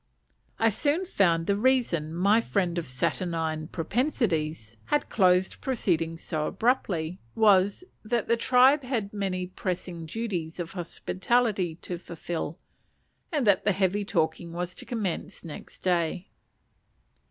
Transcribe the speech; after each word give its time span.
I 0.57 0.69
soon 0.69 1.05
found 1.05 1.45
the 1.45 1.55
reason 1.55 2.11
my 2.11 2.41
friend 2.41 2.79
of 2.79 2.87
saturnine 2.89 3.67
propensities 3.67 4.75
had 4.85 5.09
closed 5.09 5.61
proceedings 5.61 6.23
so 6.23 6.47
abruptly 6.47 7.19
was, 7.35 7.83
that 8.03 8.27
the 8.27 8.35
tribe 8.35 8.81
had 8.81 9.13
many 9.13 9.45
pressing 9.45 10.07
duties 10.07 10.59
of 10.59 10.71
hospitality 10.71 11.75
to 11.83 11.99
fulfil, 11.99 12.57
and 13.31 13.45
that 13.45 13.63
the 13.63 13.73
heavy 13.73 14.03
talking 14.03 14.53
was 14.53 14.73
to 14.73 14.85
commence 14.87 15.43
next 15.43 15.83
day. 15.83 16.29